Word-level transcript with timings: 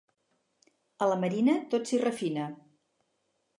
A 1.05 1.09
la 1.11 1.17
Marina, 1.25 1.55
tot 1.75 1.87
s'hi 1.91 2.01
refina. 2.07 2.51